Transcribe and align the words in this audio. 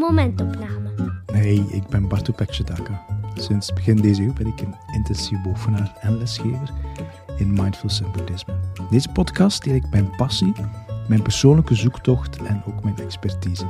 momentopname. 0.00 0.90
Hey, 1.26 1.64
ik 1.68 1.86
ben 1.88 2.08
Bartu 2.08 2.32
Pekshedaka. 2.32 3.04
Sinds 3.34 3.72
begin 3.72 3.96
deze 3.96 4.22
eeuw 4.22 4.32
ben 4.32 4.46
ik 4.46 4.60
een 4.60 4.74
intensief 4.94 5.42
beoefenaar 5.42 5.96
en 6.00 6.18
lesgever 6.18 6.70
in 7.36 7.52
Mindfulness 7.52 8.02
en. 8.02 8.44
Deze 8.90 9.08
podcast 9.08 9.64
deel 9.64 9.74
ik 9.74 9.90
mijn 9.90 10.10
passie, 10.16 10.52
mijn 11.08 11.22
persoonlijke 11.22 11.74
zoektocht 11.74 12.42
en 12.42 12.62
ook 12.66 12.84
mijn 12.84 12.96
expertise. 12.96 13.66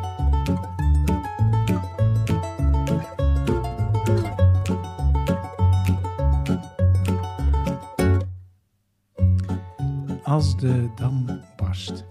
Als 10.23 10.57
de 10.57 10.89
dam 10.97 11.27
barst. 11.57 12.05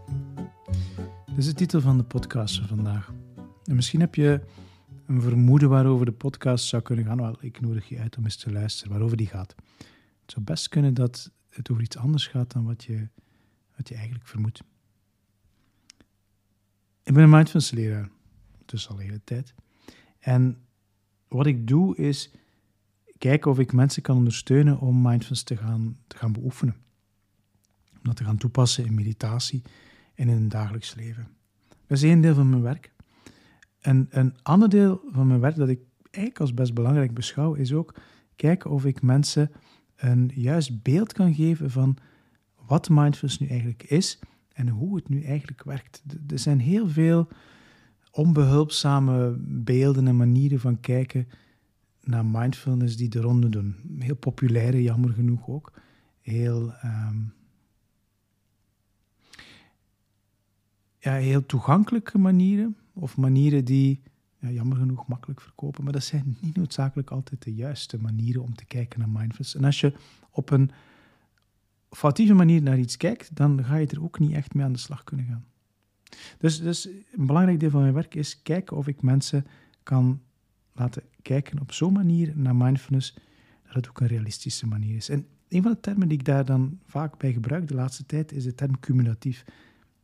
Dat 1.26 1.38
is 1.38 1.46
de 1.46 1.54
titel 1.54 1.82
van 1.82 1.98
de 1.98 2.04
podcast 2.04 2.58
van 2.58 2.68
vandaag. 2.68 3.19
En 3.70 3.76
misschien 3.76 4.00
heb 4.00 4.16
je 4.16 4.42
een 5.06 5.22
vermoeden 5.22 5.70
waarover 5.70 6.06
de 6.06 6.12
podcast 6.12 6.66
zou 6.66 6.82
kunnen 6.82 7.06
gaan. 7.06 7.18
Wel, 7.18 7.38
ik 7.40 7.62
nodig 7.62 7.90
je 7.90 8.00
uit 8.00 8.18
om 8.18 8.24
eens 8.24 8.36
te 8.36 8.52
luisteren 8.52 8.92
waarover 8.92 9.18
die 9.18 9.28
gaat. 9.28 9.56
Het 10.22 10.32
zou 10.32 10.46
best 10.46 10.68
kunnen 10.68 10.94
dat 10.94 11.32
het 11.50 11.72
over 11.72 11.84
iets 11.84 11.98
anders 11.98 12.28
gaat 12.28 12.52
dan 12.52 12.66
wat 12.66 12.84
je, 12.84 13.08
wat 13.76 13.88
je 13.90 13.96
eigenlijk 13.96 14.28
vermoedt. 14.28 14.64
Ik 17.04 17.14
ben 17.14 17.24
een 17.24 17.30
mindfulness 17.30 17.72
leraar, 17.72 18.10
dus 18.66 18.90
al 18.90 18.96
de 18.96 19.04
hele 19.04 19.22
tijd. 19.24 19.54
En 20.20 20.58
wat 21.28 21.46
ik 21.46 21.68
doe 21.68 21.98
is 21.98 22.32
kijken 23.18 23.52
of 23.52 23.60
ik 23.60 23.74
mensen 23.74 24.02
kan 24.02 24.18
ondersteunen 24.18 24.80
om 24.80 25.02
mindfulness 25.02 25.44
te 25.44 25.58
gaan, 25.58 25.98
te 26.08 26.18
gaan 26.18 26.32
beoefenen. 26.32 26.76
Om 27.94 28.00
dat 28.02 28.16
te 28.16 28.24
gaan 28.24 28.38
toepassen 28.38 28.86
in 28.86 28.94
meditatie 28.94 29.62
en 30.16 30.28
in 30.28 30.34
hun 30.34 30.50
dagelijks 30.50 30.96
leven. 30.96 31.28
Dat 31.68 31.98
is 31.98 32.04
één 32.04 32.22
deel 32.22 32.36
van 32.36 32.50
mijn 32.50 32.62
werk. 32.62 32.92
En 33.80 34.08
een 34.10 34.34
ander 34.42 34.70
deel 34.70 35.02
van 35.12 35.28
mijn 35.28 35.40
werk 35.40 35.56
dat 35.56 35.70
ik 35.70 35.80
eigenlijk 36.02 36.40
als 36.40 36.54
best 36.54 36.74
belangrijk 36.74 37.14
beschouw, 37.14 37.54
is 37.54 37.74
ook 37.74 37.96
kijken 38.36 38.70
of 38.70 38.86
ik 38.86 39.02
mensen 39.02 39.52
een 39.96 40.32
juist 40.34 40.82
beeld 40.84 41.14
kan 41.14 41.34
geven 41.34 41.72
van 41.72 41.98
wat 42.68 42.90
mindfulness 42.90 43.40
nu 43.40 43.48
eigenlijk 43.48 43.84
is 43.84 44.20
en 44.54 44.70
hoe 44.70 44.96
het 44.96 45.10
nu 45.10 45.24
eigenlijk 45.24 45.64
werkt. 45.64 46.04
Er 46.28 46.40
zijn 46.40 46.60
heel 46.60 46.88
veel 46.88 47.28
onbehulpzame 48.12 49.36
beelden 49.40 50.08
en 50.08 50.18
manieren 50.18 50.60
van 50.60 50.80
kijken 50.80 51.28
naar 52.04 52.26
mindfulness 52.26 52.98
die 52.98 53.10
de 53.10 53.22
ronde 53.22 53.50
doen. 53.50 53.76
Heel 54.00 54.16
populaire, 54.16 54.84
jammer 54.84 55.14
genoeg 55.14 55.48
ook. 55.48 55.74
Heel, 56.22 56.74
um, 56.84 57.34
ja, 61.00 61.14
heel 61.14 61.46
toegankelijke 61.46 62.18
manieren, 62.18 62.78
of 62.94 63.18
manieren 63.18 63.66
die 63.66 64.02
ja, 64.40 64.50
jammer 64.50 64.78
genoeg 64.78 65.08
makkelijk 65.08 65.42
verkopen, 65.42 65.84
maar 65.84 65.94
dat 65.94 66.04
zijn 66.04 66.38
niet 66.42 66.56
noodzakelijk 66.56 67.10
altijd 67.10 67.44
de 67.44 67.54
juiste 67.54 67.98
manieren 67.98 68.42
om 68.42 68.56
te 68.56 68.66
kijken 68.66 69.00
naar 69.00 69.10
mindfulness. 69.10 69.56
En 69.56 69.64
als 69.64 69.80
je 69.80 69.94
op 70.32 70.50
een 70.50 70.72
foutieve 71.90 72.34
manier 72.34 72.62
naar 72.62 72.80
iets 72.80 72.98
kijkt, 72.98 73.36
dan 73.36 73.64
ga 73.64 73.76
je 73.76 73.88
er 73.88 74.04
ook 74.04 74.20
niet 74.20 74.34
echt 74.34 74.54
mee 74.54 74.66
aan 74.66 74.74
de 74.74 74.80
slag 74.80 75.04
kunnen 75.04 75.26
gaan. 75.26 75.46
Dus, 76.38 76.62
dus 76.62 76.86
een 76.86 77.26
belangrijk 77.26 77.60
deel 77.60 77.70
van 77.70 77.82
mijn 77.82 77.94
werk 77.94 78.16
is 78.16 78.42
kijken 78.42 78.78
of 78.78 78.88
ik 78.88 79.02
mensen 79.02 79.46
kan 79.84 80.22
laten 80.74 81.04
kijken 81.22 81.60
op 81.60 81.72
zo'n 81.72 81.94
manier 81.94 82.38
naar 82.38 82.56
mindfulness, 82.56 83.14
dat 83.66 83.74
het 83.74 83.90
ook 83.90 84.00
een 84.00 84.08
realistische 84.08 84.68
manier 84.68 84.96
is. 84.96 85.10
En 85.10 85.28
een 85.48 85.62
van 85.62 85.72
de 85.72 85.80
termen 85.80 86.08
die 86.08 86.18
ik 86.18 86.26
daar 86.26 86.46
dan 86.46 86.80
vaak 86.86 87.18
bij 87.18 87.34
gebruik 87.34 87.68
de 87.68 87.74
laatste 87.74 88.06
tijd 88.06 88.32
is 88.32 88.44
de 88.44 88.56
term 88.56 88.80
cumulatief. 88.80 89.46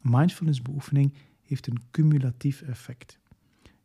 Mindfulness 0.06 0.62
beoefening 0.62 1.14
heeft 1.42 1.68
een 1.68 1.80
cumulatief 1.92 2.62
effect. 2.62 3.20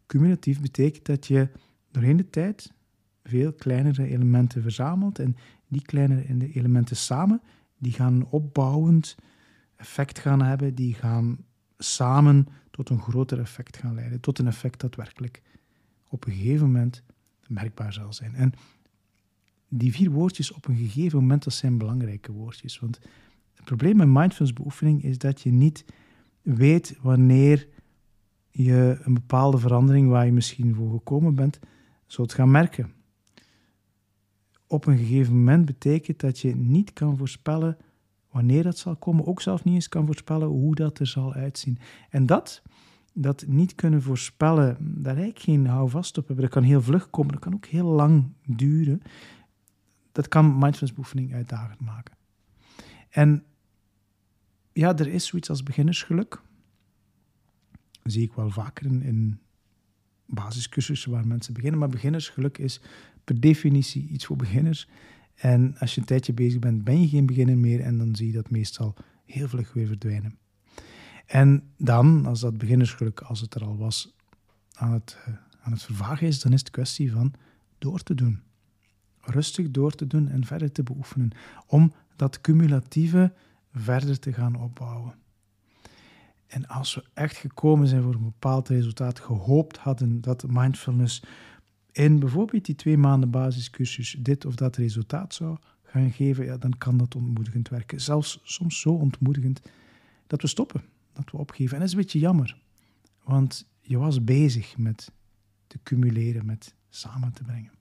Cumulatief 0.07 0.61
betekent 0.61 1.05
dat 1.05 1.27
je 1.27 1.49
doorheen 1.91 2.17
de 2.17 2.31
tijd 2.31 2.73
veel 3.25 3.53
kleinere 3.53 4.07
elementen 4.07 4.63
verzamelt 4.63 5.19
en 5.19 5.37
die 5.69 5.83
kleinere 5.83 6.53
elementen 6.53 6.97
samen, 6.97 7.43
die 7.79 7.93
gaan 7.93 8.15
een 8.15 8.27
opbouwend 8.27 9.17
effect 9.77 10.19
gaan 10.19 10.43
hebben, 10.43 10.75
die 10.75 10.95
gaan 10.95 11.39
samen 11.79 12.47
tot 12.71 12.89
een 12.89 13.01
groter 13.01 13.39
effect 13.39 13.77
gaan 13.77 13.95
leiden, 13.95 14.21
tot 14.21 14.39
een 14.39 14.47
effect 14.47 14.81
dat 14.81 14.95
werkelijk 14.95 15.43
op 16.09 16.27
een 16.27 16.33
gegeven 16.33 16.67
moment 16.67 17.03
merkbaar 17.47 17.93
zal 17.93 18.13
zijn. 18.13 18.35
En 18.35 18.53
die 19.69 19.93
vier 19.93 20.11
woordjes 20.11 20.53
op 20.53 20.69
een 20.69 20.77
gegeven 20.77 21.19
moment, 21.19 21.45
dat 21.45 21.53
zijn 21.53 21.79
belangrijke 21.79 22.33
woordjes, 22.33 22.79
want 22.79 22.99
het 23.55 23.65
probleem 23.65 23.97
met 23.97 24.09
mindfulness 24.09 24.53
beoefening 24.53 25.03
is 25.03 25.19
dat 25.19 25.41
je 25.41 25.51
niet 25.51 25.85
weet 26.43 26.99
wanneer 27.03 27.69
je 28.51 28.99
een 29.03 29.15
bepaalde 29.15 29.59
verandering 29.59 30.09
waar 30.09 30.27
je 30.27 30.33
misschien 30.33 30.75
voor 30.75 30.91
gekomen 30.91 31.35
bent, 31.35 31.59
zult 32.07 32.33
gaan 32.33 32.51
merken. 32.51 32.93
Op 34.67 34.87
een 34.87 34.99
gegeven 34.99 35.37
moment 35.37 35.65
betekent 35.65 36.21
dat 36.21 36.39
je 36.39 36.57
niet 36.57 36.93
kan 36.93 37.17
voorspellen 37.17 37.77
wanneer 38.31 38.63
dat 38.63 38.79
zal 38.79 38.97
komen, 38.97 39.27
ook 39.27 39.41
zelf 39.41 39.65
niet 39.65 39.75
eens 39.75 39.89
kan 39.89 40.07
voorspellen 40.07 40.49
hoe 40.49 40.75
dat 40.75 40.99
er 40.99 41.07
zal 41.07 41.33
uitzien. 41.33 41.79
En 42.11 42.27
dat, 42.27 42.63
dat 43.13 43.45
niet 43.47 43.75
kunnen 43.75 44.03
voorspellen, 44.03 44.77
daar 45.03 45.17
heb 45.17 45.27
ik 45.27 45.39
geen 45.39 45.67
houvast 45.67 46.19
op 46.19 46.27
hebben. 46.27 46.45
Dat 46.45 46.55
kan 46.55 46.63
heel 46.63 46.83
vlug 46.83 47.11
komen, 47.11 47.33
dat 47.33 47.41
kan 47.41 47.55
ook 47.55 47.67
heel 47.67 47.87
lang 47.87 48.33
duren. 48.47 49.03
Dat 50.13 50.29
kan 50.29 50.59
mindfulness 50.59 50.93
beoefening 50.93 51.35
uitdagend 51.35 51.81
maken. 51.81 52.15
En 53.11 53.45
ja, 54.73 54.97
er 54.97 55.09
is 55.09 55.27
zoiets 55.27 55.51
als 55.51 55.63
beginnersgeluk. 55.63 56.43
Dat 58.03 58.13
zie 58.13 58.23
ik 58.23 58.33
wel 58.33 58.51
vaker 58.51 58.87
in, 58.87 59.39
basiscursussen 60.27 61.11
waar 61.11 61.27
mensen 61.27 61.55
beginnen. 61.55 61.81
Maar 61.81 61.89
beginnersgeluk 61.89 62.59
is 62.59 62.81
per 63.25 63.41
definitie 63.41 64.09
iets 64.09 64.27
voor 64.27 64.37
beginners. 64.37 64.89
En 65.35 65.77
als 65.79 65.95
je 65.95 66.01
een 66.01 66.07
tijdje 66.07 66.33
bezig 66.33 66.59
bent, 66.59 66.85
ben 66.85 67.01
je 67.01 67.09
geen 67.09 67.27
beginner 67.27 67.59
meer 67.59 67.81
en 67.81 67.99
dan 67.99 68.17
zie 68.17 68.27
je 68.27 68.33
dat 68.33 68.51
meestal 68.51 68.95
heel 69.25 69.49
vlug 69.49 69.73
weer 69.73 69.87
verdwijnen. 69.87 70.39
En 71.27 71.63
dan, 71.77 72.27
als 72.27 72.41
dat 72.41 72.59
beginnersgeluk, 72.59 73.21
als 73.21 73.41
het 73.41 73.55
er 73.55 73.65
al 73.65 73.77
was, 73.77 74.15
aan 74.75 74.93
het, 74.93 75.17
uh, 75.29 75.35
aan 75.61 75.73
het 75.73 75.83
vervagen 75.83 76.27
is, 76.27 76.41
dan 76.41 76.53
is 76.53 76.61
het 76.61 76.71
kwestie 76.71 77.13
van 77.13 77.33
door 77.79 78.03
te 78.03 78.15
doen. 78.15 78.41
Rustig 79.21 79.71
door 79.71 79.93
te 79.93 80.07
doen 80.07 80.29
en 80.29 80.45
verder 80.45 80.73
te 80.73 80.83
beoefenen. 80.83 81.31
Om 81.67 81.93
dat 82.17 82.41
cumulatieve 82.41 83.33
verder 83.73 84.19
te 84.19 84.33
gaan 84.33 84.55
opbouwen. 84.55 85.15
En 86.47 86.67
als 86.67 86.95
we 86.95 87.05
echt 87.15 87.37
gekomen 87.37 87.87
zijn 87.87 88.03
voor 88.03 88.15
een 88.15 88.25
bepaald 88.25 88.69
resultaat, 88.69 89.21
gehoopt 89.21 89.77
hadden 89.77 90.21
dat 90.21 90.45
mindfulness 90.49 91.23
in 91.93 92.19
bijvoorbeeld 92.19 92.65
die 92.65 92.75
twee 92.75 92.97
maanden 92.97 93.31
basiscursus 93.31 94.17
dit 94.19 94.45
of 94.45 94.55
dat 94.55 94.77
resultaat 94.77 95.35
zou 95.35 95.57
gaan 95.83 96.13
geven, 96.13 96.45
ja, 96.45 96.57
dan 96.57 96.79
kan 96.79 96.97
dat 96.97 97.15
ontmoedigend 97.15 97.69
werken. 97.69 98.01
Zelfs 98.01 98.41
soms 98.43 98.81
zo 98.81 98.91
ontmoedigend 98.91 99.61
dat 100.27 100.43
we 100.43 100.49
stoppen, 100.49 100.83
dat 101.13 101.31
we 101.31 101.39
opgeven. 101.39 101.73
En 101.73 101.79
dat 101.79 101.89
is 101.89 101.95
een 101.95 102.01
beetje 102.01 102.19
jammer, 102.19 102.57
want 103.25 103.69
je 103.81 103.99
was 103.99 104.25
bezig 104.25 104.77
met 104.77 105.13
te 105.67 105.79
cumuleren, 105.83 106.47
met 106.47 106.75
samen 106.89 107.33
te 107.33 107.43
brengen. 107.43 107.73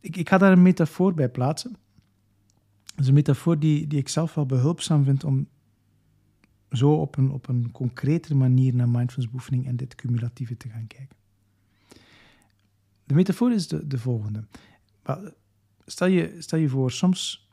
Ik, 0.00 0.16
ik 0.16 0.28
ga 0.28 0.38
daar 0.38 0.52
een 0.52 0.62
metafoor 0.62 1.14
bij 1.14 1.28
plaatsen. 1.28 1.76
Dat 2.98 3.06
is 3.06 3.12
een 3.12 3.18
metafoor 3.18 3.58
die, 3.58 3.86
die 3.86 3.98
ik 3.98 4.08
zelf 4.08 4.34
wel 4.34 4.46
behulpzaam 4.46 5.04
vind 5.04 5.24
om 5.24 5.48
zo 6.70 6.92
op 6.92 7.16
een, 7.16 7.30
op 7.30 7.48
een 7.48 7.70
concretere 7.70 8.34
manier 8.34 8.74
naar 8.74 8.88
mindfulness 8.88 9.30
beoefening 9.30 9.66
en 9.66 9.76
dit 9.76 9.94
cumulatieve 9.94 10.56
te 10.56 10.68
gaan 10.68 10.86
kijken. 10.86 11.16
De 13.04 13.14
metafoor 13.14 13.52
is 13.52 13.68
de, 13.68 13.86
de 13.86 13.98
volgende. 13.98 14.44
Stel 15.86 16.08
je, 16.08 16.34
stel 16.38 16.58
je 16.58 16.68
voor, 16.68 16.90
soms, 16.90 17.48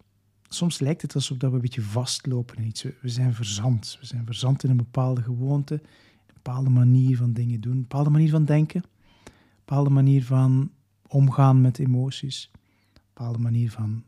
soms 0.48 0.80
lijkt 0.80 1.02
het 1.02 1.16
alsof 1.16 1.38
we 1.38 1.46
een 1.46 1.62
beetje 1.62 1.82
vastlopen 1.82 2.58
in 2.58 2.68
iets. 2.68 2.82
We, 2.82 2.96
we 3.02 3.10
zijn 3.10 3.34
verzand. 3.34 3.98
We 4.00 4.06
zijn 4.06 4.26
verzand 4.26 4.64
in 4.64 4.70
een 4.70 4.78
bepaalde 4.78 5.22
gewoonte, 5.22 5.74
een 5.74 6.34
bepaalde 6.34 6.70
manier 6.70 7.18
van 7.18 7.34
dingen 7.34 7.62
doen, 7.62 7.74
een 7.74 7.82
bepaalde 7.82 8.10
manier 8.10 8.30
van 8.30 8.46
denken, 8.46 8.84
een 8.84 9.32
bepaalde 9.66 9.90
manier 9.90 10.24
van 10.26 10.72
omgaan 11.08 11.62
met 11.62 11.80
emoties, 11.80 12.50
een 12.54 13.02
bepaalde 13.14 13.40
manier 13.40 13.72
van 13.72 14.04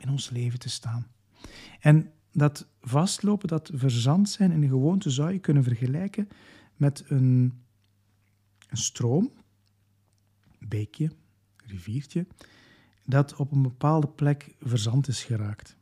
in 0.00 0.08
ons 0.08 0.30
leven 0.30 0.58
te 0.58 0.68
staan. 0.68 1.06
En 1.80 2.12
dat 2.32 2.66
vastlopen, 2.80 3.48
dat 3.48 3.70
verzand 3.74 4.28
zijn 4.28 4.52
in 4.52 4.62
een 4.62 4.68
gewoonte, 4.68 5.10
zou 5.10 5.32
je 5.32 5.38
kunnen 5.38 5.64
vergelijken 5.64 6.28
met 6.76 7.04
een, 7.08 7.62
een 8.68 8.76
stroom, 8.76 9.32
beekje, 10.58 11.10
riviertje, 11.66 12.26
dat 13.04 13.34
op 13.36 13.52
een 13.52 13.62
bepaalde 13.62 14.08
plek 14.08 14.54
verzand 14.60 15.08
is 15.08 15.22
geraakt. 15.22 15.76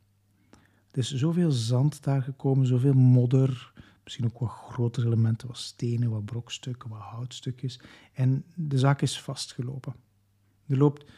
Er 0.90 0.98
is 0.98 1.14
zoveel 1.14 1.50
zand 1.50 2.02
daar 2.02 2.22
gekomen, 2.22 2.66
zoveel 2.66 2.94
modder, 2.94 3.72
misschien 4.04 4.24
ook 4.24 4.38
wat 4.38 4.50
grotere 4.50 5.06
elementen, 5.06 5.48
wat 5.48 5.58
stenen, 5.58 6.10
wat 6.10 6.24
brokstukken, 6.24 6.90
wat 6.90 6.98
houtstukjes. 6.98 7.80
En 8.12 8.44
de 8.54 8.78
zaak 8.78 9.02
is 9.02 9.20
vastgelopen. 9.20 9.94
Er 10.66 10.76
loopt 10.76 11.10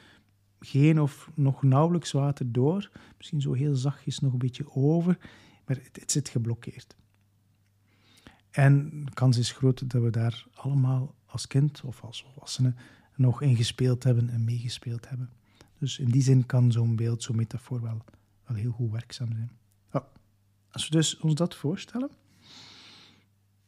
geen 0.61 1.01
of 1.01 1.31
nog 1.35 1.63
nauwelijks 1.63 2.13
water 2.13 2.53
door. 2.53 2.91
Misschien 3.17 3.41
zo 3.41 3.53
heel 3.53 3.75
zachtjes 3.75 4.19
nog 4.19 4.33
een 4.33 4.39
beetje 4.39 4.75
over, 4.75 5.19
maar 5.67 5.77
het, 5.77 6.01
het 6.01 6.11
zit 6.11 6.29
geblokkeerd. 6.29 6.97
En 8.51 9.05
de 9.05 9.13
kans 9.15 9.39
is 9.39 9.53
groot 9.53 9.91
dat 9.91 10.03
we 10.03 10.11
daar 10.11 10.47
allemaal 10.55 11.15
als 11.27 11.47
kind 11.47 11.83
of 11.85 12.03
als 12.03 12.23
volwassene 12.23 12.75
nog 13.17 13.43
ingespeeld 13.43 14.05
hebben 14.05 14.29
en 14.29 14.45
meegespeeld 14.45 15.09
hebben. 15.09 15.31
Dus 15.79 15.99
in 15.99 16.11
die 16.11 16.23
zin 16.23 16.47
kan 16.47 16.73
zo'n 16.73 16.97
beeld, 16.97 17.23
zo'n 17.23 17.37
metafoor 17.37 17.83
wel, 17.83 18.05
wel 18.47 18.57
heel 18.57 18.73
goed 18.73 18.91
werkzaam 18.91 19.33
zijn. 19.33 19.51
als 20.71 20.89
we 20.89 20.97
dus 20.97 21.19
ons 21.19 21.35
dat 21.35 21.55
voorstellen, 21.55 22.11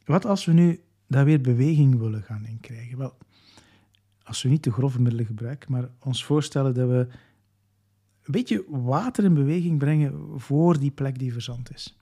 wat 0.05 0.25
als 0.25 0.45
we 0.45 0.53
nu 0.53 0.81
daar 1.07 1.25
weer 1.25 1.41
beweging 1.41 1.99
willen 1.99 2.23
gaan 2.23 2.47
in 2.47 2.61
krijgen? 2.61 2.99
Wel, 2.99 3.17
als 4.25 4.43
we 4.43 4.49
niet 4.49 4.63
te 4.63 4.73
grove 4.73 5.01
middelen 5.01 5.27
gebruiken, 5.27 5.73
maar 5.73 5.89
ons 5.99 6.25
voorstellen 6.25 6.75
dat 6.75 6.89
we 6.89 7.07
een 8.23 8.33
beetje 8.33 8.65
water 8.69 9.25
in 9.25 9.35
beweging 9.35 9.79
brengen 9.79 10.41
voor 10.41 10.79
die 10.79 10.91
plek 10.91 11.19
die 11.19 11.33
verzand 11.33 11.75
is. 11.75 12.01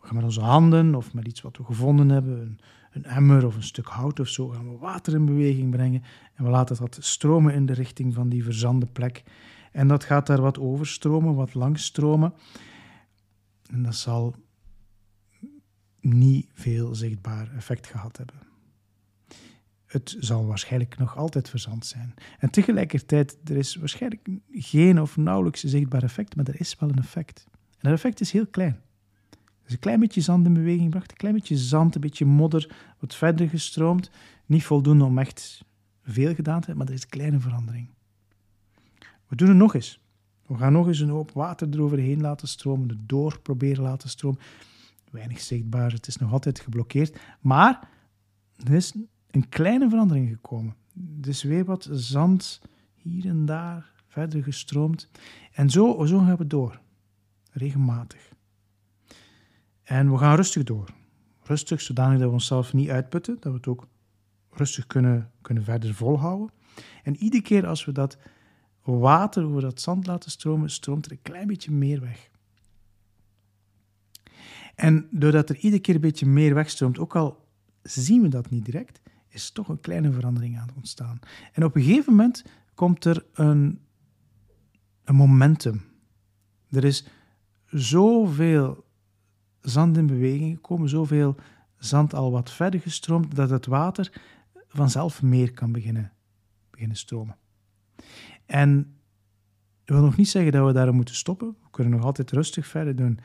We 0.00 0.06
gaan 0.06 0.14
met 0.14 0.24
onze 0.24 0.40
handen 0.40 0.94
of 0.94 1.14
met 1.14 1.28
iets 1.28 1.40
wat 1.40 1.56
we 1.56 1.64
gevonden 1.64 2.08
hebben, 2.08 2.40
een, 2.40 2.58
een 2.92 3.04
emmer 3.04 3.46
of 3.46 3.56
een 3.56 3.62
stuk 3.62 3.86
hout 3.86 4.20
of 4.20 4.28
zo, 4.28 4.48
gaan 4.48 4.70
we 4.70 4.78
water 4.78 5.14
in 5.14 5.24
beweging 5.24 5.70
brengen 5.70 6.02
en 6.34 6.44
we 6.44 6.50
laten 6.50 6.76
dat 6.76 6.96
stromen 7.00 7.54
in 7.54 7.66
de 7.66 7.72
richting 7.72 8.14
van 8.14 8.28
die 8.28 8.44
verzande 8.44 8.86
plek. 8.86 9.22
En 9.72 9.88
dat 9.88 10.04
gaat 10.04 10.26
daar 10.26 10.40
wat 10.40 10.58
overstromen, 10.58 11.34
wat 11.34 11.54
langstromen. 11.54 12.34
En 13.70 13.82
dat 13.82 13.94
zal 13.94 14.34
niet 16.00 16.50
veel 16.52 16.94
zichtbaar 16.94 17.54
effect 17.56 17.86
gehad 17.86 18.16
hebben. 18.16 18.53
Het 19.94 20.16
zal 20.18 20.46
waarschijnlijk 20.46 20.98
nog 20.98 21.16
altijd 21.16 21.50
verzand 21.50 21.86
zijn. 21.86 22.14
En 22.38 22.50
tegelijkertijd, 22.50 23.36
er 23.44 23.56
is 23.56 23.74
waarschijnlijk 23.76 24.28
geen 24.52 25.00
of 25.00 25.16
nauwelijks 25.16 25.62
zichtbaar 25.62 26.02
effect, 26.02 26.36
maar 26.36 26.46
er 26.46 26.60
is 26.60 26.76
wel 26.78 26.88
een 26.88 26.98
effect. 26.98 27.46
En 27.50 27.78
dat 27.78 27.92
effect 27.92 28.20
is 28.20 28.30
heel 28.30 28.46
klein. 28.46 28.80
Dus 29.62 29.72
een 29.72 29.78
klein 29.78 30.00
beetje 30.00 30.20
zand 30.20 30.46
in 30.46 30.54
beweging 30.54 30.90
bracht, 30.90 31.10
een 31.10 31.16
klein 31.16 31.34
beetje 31.34 31.56
zand, 31.56 31.94
een 31.94 32.00
beetje 32.00 32.24
modder, 32.24 32.76
wat 32.98 33.14
verder 33.14 33.48
gestroomd. 33.48 34.10
Niet 34.46 34.64
voldoende 34.64 35.04
om 35.04 35.18
echt 35.18 35.64
veel 36.02 36.34
gedaan 36.34 36.60
te 36.60 36.66
hebben, 36.66 36.76
maar 36.76 36.86
er 36.86 36.98
is 36.98 37.02
een 37.02 37.18
kleine 37.18 37.40
verandering. 37.40 37.88
We 39.28 39.36
doen 39.36 39.48
het 39.48 39.56
nog 39.56 39.74
eens. 39.74 40.00
We 40.46 40.56
gaan 40.56 40.72
nog 40.72 40.86
eens 40.86 41.00
een 41.00 41.08
hoop 41.08 41.30
water 41.32 41.68
eroverheen 41.70 42.20
laten 42.20 42.48
stromen, 42.48 42.88
er 42.88 42.98
door 43.06 43.40
proberen 43.40 43.82
laten 43.82 44.08
stromen. 44.08 44.40
Weinig 45.10 45.40
zichtbaar, 45.40 45.92
het 45.92 46.06
is 46.06 46.16
nog 46.16 46.32
altijd 46.32 46.60
geblokkeerd. 46.60 47.18
Maar 47.40 47.88
er 48.64 48.74
is 48.74 48.94
een 49.34 49.48
kleine 49.48 49.88
verandering 49.88 50.28
gekomen. 50.28 50.74
Er 51.22 51.28
is 51.28 51.42
weer 51.42 51.64
wat 51.64 51.88
zand 51.90 52.60
hier 52.94 53.26
en 53.26 53.44
daar 53.44 53.92
verder 54.06 54.42
gestroomd. 54.42 55.08
En 55.52 55.70
zo, 55.70 56.04
zo 56.06 56.18
gaan 56.18 56.36
we 56.36 56.46
door. 56.46 56.80
Regelmatig. 57.50 58.32
En 59.82 60.10
we 60.10 60.18
gaan 60.18 60.36
rustig 60.36 60.62
door. 60.62 60.88
Rustig, 61.42 61.80
zodanig 61.80 62.18
dat 62.18 62.26
we 62.28 62.32
onszelf 62.32 62.72
niet 62.72 62.88
uitputten, 62.88 63.36
dat 63.40 63.52
we 63.52 63.58
het 63.58 63.66
ook 63.66 63.86
rustig 64.50 64.86
kunnen, 64.86 65.30
kunnen 65.40 65.64
verder 65.64 65.94
volhouden. 65.94 66.50
En 67.02 67.16
iedere 67.16 67.42
keer 67.42 67.66
als 67.66 67.84
we 67.84 67.92
dat 67.92 68.18
water 68.82 69.44
over 69.44 69.60
dat 69.60 69.80
zand 69.80 70.06
laten 70.06 70.30
stromen, 70.30 70.70
stroomt 70.70 71.06
er 71.06 71.12
een 71.12 71.22
klein 71.22 71.46
beetje 71.46 71.70
meer 71.70 72.00
weg. 72.00 72.30
En 74.74 75.08
doordat 75.10 75.48
er 75.48 75.56
iedere 75.56 75.82
keer 75.82 75.94
een 75.94 76.00
beetje 76.00 76.26
meer 76.26 76.54
wegstroomt, 76.54 76.98
ook 76.98 77.16
al 77.16 77.46
zien 77.82 78.22
we 78.22 78.28
dat 78.28 78.50
niet 78.50 78.64
direct, 78.64 79.00
is 79.34 79.50
toch 79.50 79.68
een 79.68 79.80
kleine 79.80 80.12
verandering 80.12 80.58
aan 80.58 80.66
het 80.66 80.76
ontstaan. 80.76 81.18
En 81.52 81.64
op 81.64 81.76
een 81.76 81.82
gegeven 81.82 82.12
moment 82.12 82.44
komt 82.74 83.04
er 83.04 83.24
een, 83.32 83.80
een 85.04 85.14
momentum. 85.14 85.82
Er 86.70 86.84
is 86.84 87.06
zoveel 87.66 88.84
zand 89.60 89.96
in 89.96 90.06
beweging 90.06 90.54
gekomen, 90.54 90.88
zoveel 90.88 91.36
zand 91.76 92.14
al 92.14 92.30
wat 92.30 92.50
verder 92.50 92.80
gestroomd, 92.80 93.34
dat 93.34 93.50
het 93.50 93.66
water 93.66 94.22
vanzelf 94.68 95.22
meer 95.22 95.52
kan 95.52 95.72
beginnen, 95.72 96.12
beginnen 96.70 96.96
stromen. 96.96 97.36
En 98.46 98.96
dat 99.84 99.96
wil 99.96 100.04
nog 100.04 100.16
niet 100.16 100.28
zeggen 100.28 100.52
dat 100.52 100.66
we 100.66 100.72
daar 100.72 100.94
moeten 100.94 101.14
stoppen. 101.14 101.56
We 101.62 101.70
kunnen 101.70 101.92
nog 101.92 102.04
altijd 102.04 102.30
rustig 102.30 102.66
verder 102.66 102.96
doen 102.96 103.18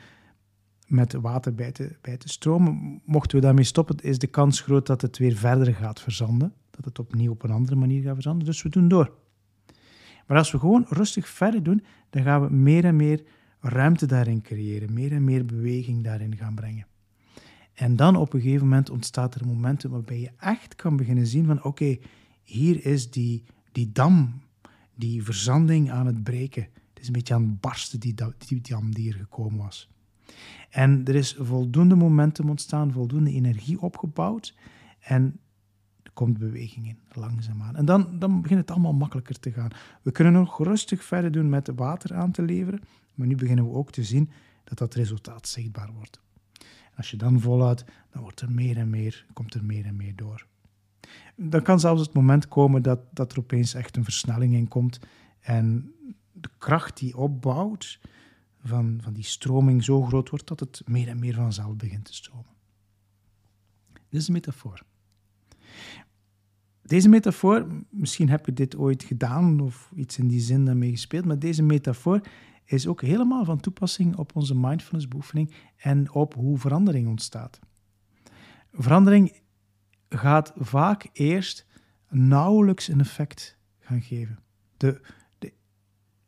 met 0.90 1.12
water 1.12 1.54
bij 1.54 1.72
te, 1.72 1.96
bij 2.00 2.18
stromen. 2.24 3.00
Mochten 3.04 3.38
we 3.38 3.44
daarmee 3.44 3.64
stoppen, 3.64 3.96
is 3.96 4.18
de 4.18 4.26
kans 4.26 4.60
groot 4.60 4.86
dat 4.86 5.02
het 5.02 5.18
weer 5.18 5.36
verder 5.36 5.74
gaat 5.74 6.00
verzanden. 6.00 6.52
Dat 6.70 6.84
het 6.84 6.98
opnieuw 6.98 7.30
op 7.30 7.42
een 7.42 7.50
andere 7.50 7.76
manier 7.76 8.02
gaat 8.02 8.14
verzanden. 8.14 8.46
Dus 8.46 8.62
we 8.62 8.68
doen 8.68 8.88
door. 8.88 9.12
Maar 10.26 10.36
als 10.36 10.50
we 10.50 10.58
gewoon 10.58 10.86
rustig 10.88 11.28
verder 11.28 11.62
doen, 11.62 11.84
dan 12.10 12.22
gaan 12.22 12.40
we 12.40 12.54
meer 12.54 12.84
en 12.84 12.96
meer 12.96 13.22
ruimte 13.60 14.06
daarin 14.06 14.42
creëren, 14.42 14.92
meer 14.92 15.12
en 15.12 15.24
meer 15.24 15.44
beweging 15.44 16.04
daarin 16.04 16.36
gaan 16.36 16.54
brengen. 16.54 16.86
En 17.74 17.96
dan 17.96 18.16
op 18.16 18.32
een 18.32 18.40
gegeven 18.40 18.68
moment 18.68 18.90
ontstaat 18.90 19.34
er 19.34 19.40
een 19.40 19.48
momentum 19.48 19.90
waarbij 19.90 20.20
je 20.20 20.30
echt 20.38 20.74
kan 20.74 20.96
beginnen 20.96 21.26
zien 21.26 21.46
van 21.46 21.64
oké, 21.64 21.98
hier 22.42 22.86
is 22.86 23.10
die, 23.10 23.44
die 23.72 23.92
dam, 23.92 24.42
die 24.94 25.22
verzanding 25.22 25.90
aan 25.90 26.06
het 26.06 26.22
breken. 26.22 26.62
Het 26.62 27.00
is 27.00 27.06
een 27.06 27.12
beetje 27.12 27.34
aan 27.34 27.42
het 27.42 27.60
barsten, 27.60 28.00
die, 28.00 28.14
die 28.38 28.60
dam 28.60 28.94
die 28.94 29.12
er 29.12 29.18
gekomen 29.18 29.58
was. 29.58 29.88
En 30.70 31.04
er 31.04 31.14
is 31.14 31.36
voldoende 31.38 31.94
momentum 31.94 32.48
ontstaan, 32.48 32.92
voldoende 32.92 33.32
energie 33.32 33.80
opgebouwd. 33.80 34.54
En 35.00 35.40
er 36.02 36.10
komt 36.10 36.38
beweging 36.38 36.86
in, 36.88 36.98
langzaamaan. 37.12 37.76
En 37.76 37.84
dan, 37.84 38.18
dan 38.18 38.42
begint 38.42 38.60
het 38.60 38.70
allemaal 38.70 38.92
makkelijker 38.92 39.40
te 39.40 39.52
gaan. 39.52 39.70
We 40.02 40.12
kunnen 40.12 40.32
nog 40.32 40.58
rustig 40.58 41.04
verder 41.04 41.32
doen 41.32 41.48
met 41.48 41.70
water 41.74 42.14
aan 42.14 42.30
te 42.30 42.42
leveren. 42.42 42.80
Maar 43.14 43.26
nu 43.26 43.34
beginnen 43.34 43.64
we 43.64 43.74
ook 43.74 43.92
te 43.92 44.04
zien 44.04 44.30
dat 44.64 44.78
dat 44.78 44.94
resultaat 44.94 45.48
zichtbaar 45.48 45.92
wordt. 45.92 46.20
Als 46.96 47.10
je 47.10 47.16
dan 47.16 47.40
volhoudt, 47.40 47.84
dan 48.10 48.22
wordt 48.22 48.40
er 48.40 48.50
meer 48.50 48.76
en 48.76 48.90
meer, 48.90 49.26
komt 49.32 49.54
er 49.54 49.64
meer 49.64 49.86
en 49.86 49.96
meer 49.96 50.16
door. 50.16 50.46
Dan 51.36 51.62
kan 51.62 51.80
zelfs 51.80 52.00
het 52.00 52.12
moment 52.12 52.48
komen 52.48 52.82
dat, 52.82 53.00
dat 53.10 53.32
er 53.32 53.38
opeens 53.38 53.74
echt 53.74 53.96
een 53.96 54.04
versnelling 54.04 54.54
in 54.54 54.68
komt 54.68 55.00
en 55.40 55.92
de 56.32 56.48
kracht 56.58 56.98
die 56.98 57.16
opbouwt, 57.16 58.00
van, 58.62 58.98
van 59.02 59.12
die 59.12 59.24
stroming 59.24 59.84
zo 59.84 60.02
groot 60.02 60.30
wordt 60.30 60.48
dat 60.48 60.60
het 60.60 60.82
meer 60.86 61.08
en 61.08 61.18
meer 61.18 61.34
vanzelf 61.34 61.76
begint 61.76 62.04
te 62.04 62.14
stromen. 62.14 62.54
Dit 64.08 64.20
is 64.20 64.26
een 64.26 64.32
metafoor. 64.32 64.82
Deze 66.82 67.08
metafoor, 67.08 67.66
misschien 67.90 68.28
heb 68.28 68.46
je 68.46 68.52
dit 68.52 68.76
ooit 68.76 69.02
gedaan 69.02 69.60
of 69.60 69.92
iets 69.94 70.18
in 70.18 70.28
die 70.28 70.40
zin 70.40 70.64
daarmee 70.64 70.90
gespeeld, 70.90 71.24
maar 71.24 71.38
deze 71.38 71.62
metafoor 71.62 72.20
is 72.64 72.86
ook 72.86 73.02
helemaal 73.02 73.44
van 73.44 73.60
toepassing 73.60 74.16
op 74.16 74.36
onze 74.36 74.54
mindfulness 74.54 75.08
beoefening 75.08 75.54
en 75.76 76.12
op 76.12 76.34
hoe 76.34 76.58
verandering 76.58 77.08
ontstaat. 77.08 77.60
Verandering 78.72 79.32
gaat 80.08 80.52
vaak 80.56 81.08
eerst 81.12 81.66
nauwelijks 82.08 82.88
een 82.88 83.00
effect 83.00 83.58
gaan 83.78 84.02
geven. 84.02 84.38
De, 84.76 85.00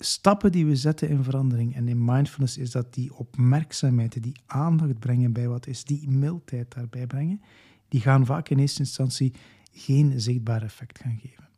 stappen 0.04 0.52
die 0.52 0.66
we 0.66 0.76
zetten 0.76 1.08
in 1.08 1.24
verandering 1.24 1.74
en 1.74 1.88
in 1.88 2.04
mindfulness 2.04 2.58
is 2.58 2.70
dat 2.70 2.94
die 2.94 3.14
opmerkzaamheid, 3.14 4.22
die 4.22 4.40
aandacht 4.46 4.98
brengen 4.98 5.32
bij 5.32 5.48
wat 5.48 5.66
is, 5.66 5.84
die 5.84 6.10
mildheid 6.10 6.74
daarbij 6.74 7.06
brengen, 7.06 7.42
die 7.88 8.00
gaan 8.00 8.26
vaak 8.26 8.48
in 8.48 8.58
eerste 8.58 8.80
instantie 8.80 9.32
geen 9.72 10.20
zichtbaar 10.20 10.62
effect 10.62 10.98
gaan 10.98 11.18
geven. 11.20 11.48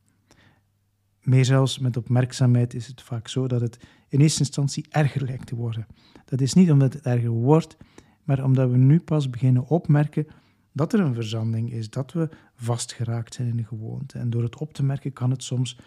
Meer 1.20 1.44
zelfs 1.44 1.78
met 1.78 1.96
opmerkzaamheid 1.96 2.74
is 2.74 2.86
het 2.86 3.02
vaak 3.02 3.28
zo 3.28 3.46
dat 3.46 3.60
het 3.60 3.78
in 4.08 4.20
eerste 4.20 4.40
instantie 4.40 4.86
erger 4.90 5.24
lijkt 5.24 5.46
te 5.46 5.54
worden. 5.54 5.86
Dat 6.24 6.40
is 6.40 6.54
niet 6.54 6.70
omdat 6.70 6.92
het 6.92 7.02
erger 7.02 7.30
wordt, 7.30 7.76
maar 8.24 8.44
omdat 8.44 8.70
we 8.70 8.76
nu 8.76 9.00
pas 9.00 9.30
beginnen 9.30 9.68
opmerken 9.68 10.26
dat 10.72 10.92
er 10.92 11.00
een 11.00 11.14
verzanding 11.14 11.72
is, 11.72 11.90
dat 11.90 12.12
we 12.12 12.28
vastgeraakt 12.54 13.34
zijn 13.34 13.48
in 13.48 13.56
de 13.56 13.64
gewoonte. 13.64 14.18
En 14.18 14.30
door 14.30 14.42
het 14.42 14.56
op 14.56 14.74
te 14.74 14.82
merken 14.82 15.12
kan 15.12 15.30
het 15.30 15.42
soms 15.42 15.78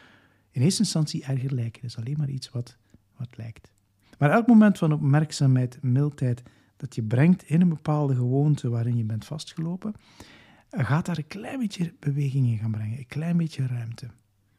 in 0.52 0.62
eerste 0.62 0.82
instantie 0.82 1.24
erger 1.24 1.54
lijken. 1.54 1.82
Het 1.82 1.90
is 1.90 1.98
alleen 1.98 2.18
maar 2.18 2.30
iets 2.30 2.50
wat, 2.50 2.78
wat 3.18 3.38
lijkt. 3.38 3.72
Maar 4.18 4.32
elk 4.32 4.48
moment 4.48 4.78
van 4.78 4.94
opmerkzaamheid, 4.94 5.78
mildheid, 5.82 6.44
dat 6.78 6.96
je 6.96 7.04
brengt 7.04 7.44
in 7.44 7.62
een 7.62 7.70
bepaalde 7.70 8.16
gewoonte 8.16 8.70
waarin 8.70 8.98
je 8.98 9.04
bent 9.04 9.26
vastgelopen, 9.26 9.94
gaat 10.70 11.06
daar 11.06 11.18
een 11.18 11.28
klein 11.28 11.60
beetje 11.60 11.94
beweging 12.00 12.48
in 12.48 12.58
gaan 12.58 12.72
brengen, 12.72 12.98
een 12.98 13.08
klein 13.08 13.38
beetje 13.38 13.68
ruimte. 13.68 14.08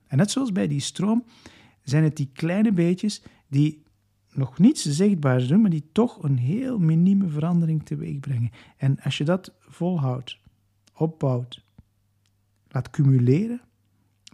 En 0.07 0.17
net 0.17 0.31
zoals 0.31 0.53
bij 0.53 0.69
die 0.69 0.81
stroom, 0.81 1.25
zijn 1.83 2.05
het 2.05 2.17
die 2.17 2.31
kleine 2.33 2.73
beetjes 2.73 3.23
die 3.49 3.83
nog 4.33 4.59
niets 4.59 4.83
zichtbaars 4.83 5.49
doen, 5.49 5.61
maar 5.61 5.71
die 5.71 5.89
toch 5.93 6.23
een 6.23 6.39
heel 6.39 6.79
minieme 6.79 7.29
verandering 7.29 7.85
teweeg 7.85 8.21
brengen. 8.21 8.51
En 8.77 9.01
als 9.01 9.19
je 9.19 9.25
dat 9.25 9.55
volhoudt, 9.59 10.39
opbouwt, 10.95 11.65
laat 12.69 12.91
cumuleren, 12.91 13.61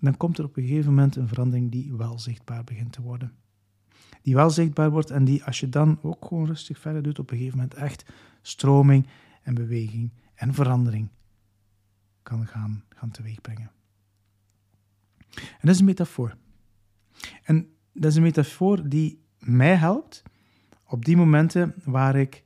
dan 0.04 0.16
komt 0.16 0.38
er 0.38 0.44
op 0.44 0.56
een 0.56 0.66
gegeven 0.66 0.94
moment 0.94 1.16
een 1.16 1.28
verandering 1.28 1.70
die 1.70 1.94
wel 1.96 2.18
zichtbaar 2.18 2.64
begint 2.64 2.92
te 2.92 3.02
worden. 3.02 3.32
Die 4.22 4.34
wel 4.34 4.50
zichtbaar 4.50 4.90
wordt 4.90 5.10
en 5.10 5.24
die, 5.24 5.44
als 5.44 5.60
je 5.60 5.68
dan 5.68 5.98
ook 6.02 6.24
gewoon 6.24 6.46
rustig 6.46 6.78
verder 6.78 7.02
doet, 7.02 7.18
op 7.18 7.30
een 7.30 7.36
gegeven 7.36 7.58
moment 7.58 7.74
echt 7.74 8.04
stroming 8.42 9.06
en 9.42 9.54
beweging 9.54 10.12
en 10.34 10.54
verandering 10.54 11.08
kan 12.22 12.46
gaan, 12.46 12.84
gaan 12.88 13.10
teweegbrengen. 13.10 13.70
En 15.34 15.60
dat 15.60 15.70
is 15.70 15.78
een 15.78 15.84
metafoor. 15.84 16.36
En 17.42 17.68
dat 17.92 18.10
is 18.10 18.16
een 18.16 18.22
metafoor 18.22 18.88
die 18.88 19.24
mij 19.38 19.74
helpt 19.74 20.22
op 20.86 21.04
die 21.04 21.16
momenten 21.16 21.74
waar 21.84 22.16
ik 22.16 22.42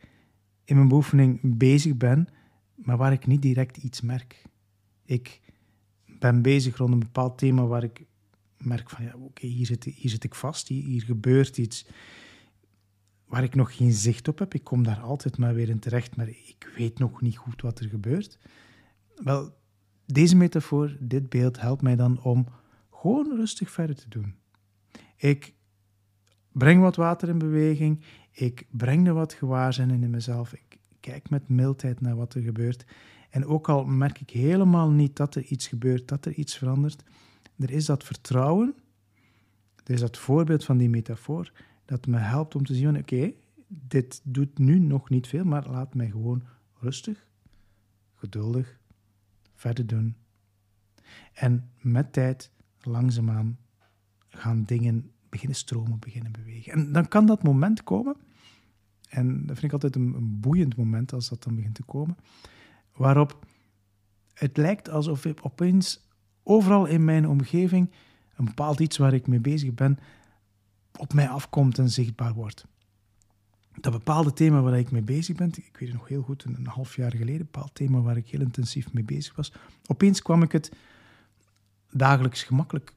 in 0.64 0.76
mijn 0.76 0.88
beoefening 0.88 1.58
bezig 1.58 1.96
ben, 1.96 2.28
maar 2.74 2.96
waar 2.96 3.12
ik 3.12 3.26
niet 3.26 3.42
direct 3.42 3.76
iets 3.76 4.00
merk. 4.00 4.42
Ik 5.04 5.40
ben 6.18 6.42
bezig 6.42 6.76
rond 6.76 6.92
een 6.92 6.98
bepaald 6.98 7.38
thema 7.38 7.66
waar 7.66 7.82
ik 7.82 8.06
merk 8.58 8.90
van 8.90 9.04
ja, 9.04 9.14
oké, 9.16 9.46
hier, 9.46 9.66
zit, 9.66 9.84
hier 9.84 10.10
zit 10.10 10.25
ik 10.25 10.34
vast, 10.34 10.68
hier, 10.68 11.02
gebeurt 11.02 11.58
iets 11.58 11.87
waar 13.25 13.42
ik 13.42 13.54
nog 13.54 13.76
geen 13.76 13.92
zicht 13.92 14.28
op 14.28 14.38
heb. 14.38 14.54
Ik 14.54 14.64
kom 14.64 14.82
daar 14.82 15.00
altijd 15.00 15.38
maar 15.38 15.54
weer 15.54 15.68
in 15.68 15.78
terecht, 15.78 16.16
maar 16.16 16.28
ik 16.28 16.72
weet 16.76 16.98
nog 16.98 17.20
niet 17.20 17.37
goed 17.37 17.62
wat 17.62 17.78
er 17.78 17.88
gebeurt. 17.88 18.38
Wel, 19.14 19.56
deze 20.06 20.37
metafoor, 20.37 20.96
dit 21.00 21.28
beeld, 21.28 21.60
helpt 21.60 21.82
mij 21.82 21.96
dan 21.96 22.22
om 22.22 22.46
gewoon 22.90 23.37
rustig 23.37 23.70
verder 23.70 23.96
te 23.96 24.08
doen. 24.08 24.34
Ik 25.16 25.54
breng 26.52 26.80
wat 26.80 26.96
water 26.96 27.28
in 27.28 27.38
beweging, 27.38 28.04
ik 28.32 28.66
breng 28.70 29.06
er 29.06 29.14
wat 29.14 29.32
gewaarzijn 29.32 29.90
in 29.90 30.10
mezelf, 30.10 30.52
ik 30.52 30.78
kijk 31.00 31.30
met 31.30 31.48
mildheid 31.48 32.00
naar 32.00 32.16
wat 32.16 32.34
er 32.34 32.42
gebeurt. 32.42 32.84
En 33.28 33.47
ook 33.47 33.68
al 33.68 33.85
merk 33.85 34.20
ik 34.20 34.30
helemaal 34.30 34.90
niet 34.90 35.16
dat 35.16 35.35
er 35.35 35.44
iets 35.44 35.66
gebeurt, 35.66 36.08
dat 36.08 36.25
er 36.25 36.32
iets 36.32 36.56
verandert, 36.56 37.02
er 37.58 37.70
is 37.70 37.85
dat 37.85 38.04
vertrouwen, 38.04 38.75
er 39.85 39.94
is 39.94 40.00
dat 40.00 40.18
voorbeeld 40.18 40.64
van 40.64 40.76
die 40.76 40.88
metafoor, 40.88 41.52
dat 41.85 42.06
me 42.06 42.18
helpt 42.18 42.54
om 42.54 42.64
te 42.64 42.75
zien: 42.75 42.99
oké, 42.99 43.32
dit 43.66 44.20
doet 44.25 44.58
nu 44.58 44.78
nog 44.78 45.11
niet 45.11 45.26
veel, 45.26 45.44
maar 45.44 45.68
laat 45.68 45.94
mij 45.94 46.11
gewoon 46.11 46.42
rustig, 46.80 47.26
geduldig 48.14 48.78
verder 49.54 49.87
doen. 49.87 50.16
En 51.32 51.70
met 51.80 52.12
tijd, 52.12 52.50
langzaamaan, 52.80 53.58
gaan 54.28 54.64
dingen 54.64 55.11
beginnen 55.28 55.56
stromen, 55.56 55.99
beginnen 55.99 56.32
bewegen. 56.32 56.73
En 56.73 56.92
dan 56.92 57.08
kan 57.08 57.26
dat 57.26 57.42
moment 57.42 57.82
komen, 57.82 58.16
en 59.08 59.47
dat 59.47 59.58
vind 59.58 59.62
ik 59.62 59.73
altijd 59.73 59.97
een, 59.97 60.14
een 60.14 60.40
boeiend 60.40 60.76
moment 60.76 61.12
als 61.12 61.28
dat 61.28 61.42
dan 61.42 61.54
begint 61.54 61.75
te 61.75 61.82
komen, 61.82 62.16
waarop 62.98 63.46
het 64.34 64.56
lijkt 64.56 64.90
alsof 64.90 65.24
ik 65.24 65.44
opeens 65.44 66.08
overal 66.42 66.86
in 66.86 67.04
mijn 67.04 67.28
omgeving 67.28 67.90
een 68.36 68.44
bepaald 68.44 68.80
iets 68.80 68.96
waar 68.96 69.14
ik 69.14 69.26
mee 69.26 69.40
bezig 69.40 69.74
ben, 69.74 69.98
op 70.96 71.12
mij 71.12 71.28
afkomt 71.28 71.78
en 71.78 71.90
zichtbaar 71.90 72.34
wordt. 72.34 72.66
Dat 73.80 73.92
bepaalde 73.92 74.32
thema 74.32 74.60
waar 74.60 74.78
ik 74.78 74.90
mee 74.90 75.02
bezig 75.02 75.36
ben, 75.36 75.48
ik 75.48 75.76
weet 75.78 75.88
het 75.88 75.98
nog 75.98 76.08
heel 76.08 76.22
goed, 76.22 76.44
een 76.44 76.66
half 76.66 76.96
jaar 76.96 77.10
geleden, 77.10 77.40
een 77.40 77.48
bepaald 77.50 77.74
thema 77.74 78.00
waar 78.00 78.16
ik 78.16 78.28
heel 78.28 78.40
intensief 78.40 78.92
mee 78.92 79.04
bezig 79.04 79.36
was, 79.36 79.52
opeens 79.86 80.22
kwam 80.22 80.42
ik 80.42 80.52
het 80.52 80.72
dagelijks 81.90 82.42
gemakkelijk 82.42 82.92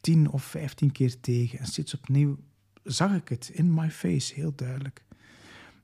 tien 0.00 0.30
of 0.30 0.42
vijftien 0.42 0.92
keer 0.92 1.20
tegen 1.20 1.58
en 1.58 1.66
steeds 1.66 1.94
opnieuw 1.94 2.38
zag 2.82 3.14
ik 3.14 3.28
het 3.28 3.50
in 3.52 3.74
my 3.74 3.90
face, 3.90 4.34
heel 4.34 4.52
duidelijk. 4.54 5.04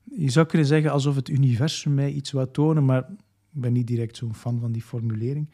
Je 0.03 0.29
zou 0.29 0.45
kunnen 0.45 0.67
zeggen 0.67 0.91
alsof 0.91 1.15
het 1.15 1.29
universum 1.29 1.93
mij 1.93 2.11
iets 2.11 2.31
wou 2.31 2.51
tonen, 2.51 2.85
maar 2.85 3.05
ik 3.55 3.61
ben 3.61 3.73
niet 3.73 3.87
direct 3.87 4.17
zo'n 4.17 4.35
fan 4.35 4.59
van 4.59 4.71
die 4.71 4.81
formulering. 4.81 5.47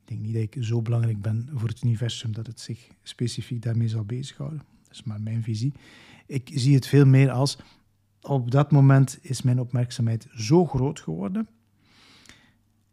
Ik 0.00 0.08
denk 0.08 0.20
niet 0.20 0.34
dat 0.34 0.42
ik 0.42 0.56
zo 0.60 0.82
belangrijk 0.82 1.22
ben 1.22 1.48
voor 1.52 1.68
het 1.68 1.82
universum 1.82 2.32
dat 2.32 2.46
het 2.46 2.60
zich 2.60 2.88
specifiek 3.02 3.62
daarmee 3.62 3.88
zal 3.88 4.04
bezighouden. 4.04 4.62
Dat 4.82 4.92
is 4.92 5.02
maar 5.02 5.20
mijn 5.20 5.42
visie. 5.42 5.72
Ik 6.26 6.50
zie 6.54 6.74
het 6.74 6.86
veel 6.86 7.06
meer 7.06 7.30
als 7.30 7.58
op 8.20 8.50
dat 8.50 8.72
moment 8.72 9.18
is 9.20 9.42
mijn 9.42 9.60
opmerkzaamheid 9.60 10.26
zo 10.34 10.66
groot 10.66 11.00
geworden, 11.00 11.48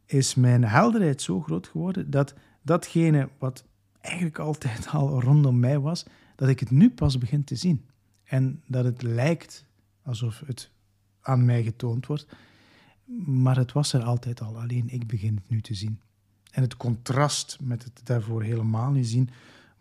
is 0.06 0.36
mijn 0.36 0.64
helderheid 0.64 1.22
zo 1.22 1.42
groot 1.42 1.68
geworden, 1.68 2.10
dat 2.10 2.34
datgene 2.62 3.30
wat 3.38 3.66
eigenlijk 4.02 4.40
altijd 4.40 4.88
al 4.88 5.22
rondom 5.22 5.60
mij 5.60 5.80
was, 5.80 6.06
dat 6.36 6.50
ik 6.50 6.60
het 6.60 6.72
nu 6.72 6.90
pas 6.90 7.18
begin 7.18 7.44
te 7.44 7.56
zien. 7.56 7.86
En 8.24 8.62
dat 8.66 8.86
het 8.86 9.02
lijkt 9.02 9.66
alsof 10.02 10.42
het 10.46 10.72
aan 11.22 11.46
mij 11.46 11.64
getoond 11.64 12.06
wordt, 12.06 12.28
maar 13.26 13.58
het 13.58 13.72
was 13.72 13.94
er 13.94 14.04
altijd 14.04 14.42
al, 14.42 14.60
alleen 14.60 14.90
ik 14.90 15.08
begin 15.08 15.36
het 15.36 15.50
nu 15.50 15.62
te 15.62 15.74
zien. 15.74 16.00
En 16.52 16.62
het 16.62 16.78
contrast 16.78 17.58
met 17.62 17.84
het 17.84 18.02
daarvoor 18.04 18.44
helemaal 18.44 18.92
niet 18.92 19.08
zien, 19.08 19.30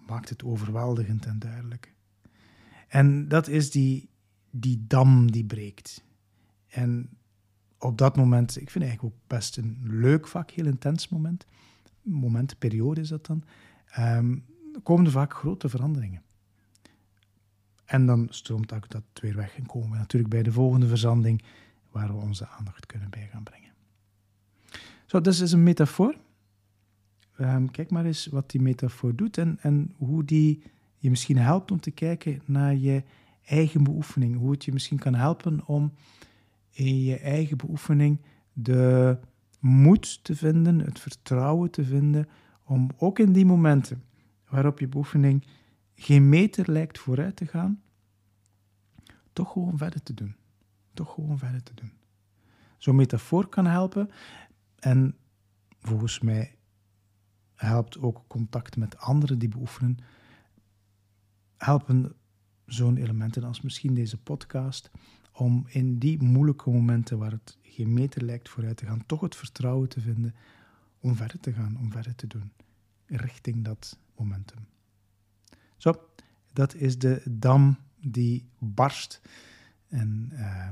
maakt 0.06 0.28
het 0.28 0.44
overweldigend 0.44 1.26
en 1.26 1.38
duidelijk. 1.38 1.92
En 2.88 3.28
dat 3.28 3.48
is 3.48 3.70
die, 3.70 4.08
die 4.50 4.84
dam 4.86 5.30
die 5.30 5.44
breekt. 5.44 6.04
En 6.68 7.08
op 7.78 7.98
dat 7.98 8.16
moment, 8.16 8.60
ik 8.60 8.70
vind 8.70 8.84
eigenlijk 8.84 9.14
ook 9.14 9.20
best 9.26 9.56
een 9.56 9.78
leuk 9.82 10.26
vak, 10.26 10.50
heel 10.50 10.66
intens 10.66 11.08
moment. 11.08 11.46
Moment, 12.02 12.58
periode 12.58 13.00
is 13.00 13.08
dat 13.08 13.26
dan. 13.26 13.44
Um, 13.98 14.44
komen 14.82 15.04
er 15.04 15.10
vaak 15.10 15.34
grote 15.34 15.68
veranderingen. 15.68 16.22
En 17.84 18.06
dan 18.06 18.26
stroomt 18.30 18.72
ook 18.72 18.90
dat 18.90 19.02
weer 19.20 19.36
weg 19.36 19.56
en 19.56 19.66
komen 19.66 19.90
we 19.90 19.96
natuurlijk 19.96 20.32
bij 20.32 20.42
de 20.42 20.52
volgende 20.52 20.86
verzanding 20.86 21.42
waar 21.90 22.08
we 22.08 22.22
onze 22.22 22.48
aandacht 22.48 22.86
kunnen 22.86 23.10
bij 23.10 23.28
gaan 23.32 23.42
brengen. 23.42 23.72
Zo, 25.06 25.20
dus 25.20 25.40
is 25.40 25.52
een 25.52 25.62
metafoor. 25.62 26.16
Ehm, 27.36 27.66
kijk 27.66 27.90
maar 27.90 28.04
eens 28.04 28.26
wat 28.26 28.50
die 28.50 28.60
metafoor 28.60 29.14
doet 29.14 29.38
en, 29.38 29.58
en 29.60 29.94
hoe 29.96 30.24
die 30.24 30.62
je 30.96 31.10
misschien 31.10 31.38
helpt 31.38 31.70
om 31.70 31.80
te 31.80 31.90
kijken 31.90 32.42
naar 32.44 32.74
je 32.74 33.02
eigen 33.44 33.84
beoefening. 33.84 34.36
Hoe 34.36 34.50
het 34.50 34.64
je 34.64 34.72
misschien 34.72 34.98
kan 34.98 35.14
helpen 35.14 35.66
om 35.66 35.92
in 36.70 37.00
je 37.02 37.18
eigen 37.18 37.56
beoefening 37.56 38.20
de 38.52 39.18
moed 39.60 40.24
te 40.24 40.36
vinden, 40.36 40.78
het 40.78 41.00
vertrouwen 41.00 41.70
te 41.70 41.84
vinden, 41.84 42.28
om 42.64 42.90
ook 42.96 43.18
in 43.18 43.32
die 43.32 43.46
momenten 43.46 44.02
waarop 44.48 44.78
je 44.78 44.88
beoefening 44.88 45.46
geen 45.94 46.28
meter 46.28 46.70
lijkt 46.70 46.98
vooruit 46.98 47.36
te 47.36 47.46
gaan, 47.46 47.82
toch 49.32 49.52
gewoon 49.52 49.78
verder 49.78 50.02
te 50.02 50.14
doen. 50.14 50.34
Toch 50.98 51.14
gewoon 51.14 51.38
verder 51.38 51.62
te 51.62 51.74
doen. 51.74 51.92
Zo'n 52.78 52.96
metafoor 52.96 53.48
kan 53.48 53.66
helpen 53.66 54.10
en 54.78 55.16
volgens 55.80 56.20
mij 56.20 56.56
helpt 57.54 57.98
ook 57.98 58.24
contact 58.26 58.76
met 58.76 58.98
anderen 58.98 59.38
die 59.38 59.48
beoefenen 59.48 59.98
helpen 61.56 62.14
zo'n 62.66 62.96
elementen 62.96 63.44
als 63.44 63.60
misschien 63.60 63.94
deze 63.94 64.16
podcast 64.16 64.90
om 65.32 65.64
in 65.68 65.98
die 65.98 66.22
moeilijke 66.22 66.70
momenten 66.70 67.18
waar 67.18 67.30
het 67.30 67.58
geen 67.62 67.92
meter 67.92 68.24
lijkt 68.24 68.48
vooruit 68.48 68.76
te 68.76 68.86
gaan, 68.86 69.06
toch 69.06 69.20
het 69.20 69.36
vertrouwen 69.36 69.88
te 69.88 70.00
vinden 70.00 70.34
om 71.00 71.16
verder 71.16 71.40
te 71.40 71.52
gaan, 71.52 71.76
om 71.78 71.92
verder 71.92 72.14
te 72.14 72.26
doen, 72.26 72.52
richting 73.06 73.64
dat 73.64 73.98
momentum. 74.16 74.66
Zo, 75.76 76.08
dat 76.52 76.74
is 76.74 76.98
de 76.98 77.22
dam 77.30 77.76
die 78.00 78.48
barst. 78.58 79.20
En 79.88 80.28
uh, 80.32 80.68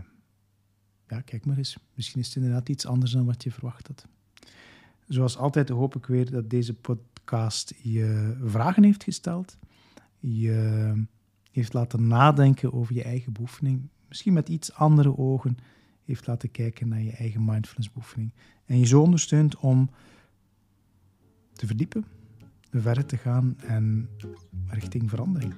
ja, 1.08 1.20
kijk 1.20 1.46
maar 1.46 1.56
eens, 1.56 1.76
misschien 1.94 2.20
is 2.20 2.26
het 2.26 2.36
inderdaad 2.36 2.68
iets 2.68 2.86
anders 2.86 3.12
dan 3.12 3.24
wat 3.24 3.42
je 3.42 3.52
verwacht 3.52 3.86
had. 3.86 4.06
Zoals 5.08 5.36
altijd 5.36 5.68
hoop 5.68 5.96
ik 5.96 6.06
weer 6.06 6.30
dat 6.30 6.50
deze 6.50 6.74
podcast 6.74 7.74
je 7.82 8.36
vragen 8.40 8.84
heeft 8.84 9.04
gesteld 9.04 9.56
je 10.18 10.92
heeft 11.52 11.72
laten 11.72 12.06
nadenken 12.06 12.72
over 12.72 12.94
je 12.94 13.02
eigen 13.02 13.32
beoefening, 13.32 13.88
misschien 14.08 14.32
met 14.32 14.48
iets 14.48 14.72
andere 14.72 15.18
ogen 15.18 15.56
heeft 16.04 16.26
laten 16.26 16.50
kijken 16.50 16.88
naar 16.88 17.02
je 17.02 17.12
eigen 17.12 17.44
mindfulness 17.44 17.92
beoefening. 17.92 18.32
En 18.64 18.78
je 18.78 18.86
zo 18.86 19.00
ondersteunt 19.00 19.56
om 19.56 19.90
te 21.52 21.66
verdiepen, 21.66 22.04
verder 22.70 23.06
te 23.06 23.16
gaan 23.16 23.56
en 23.60 24.08
richting 24.66 25.10
verandering. 25.10 25.54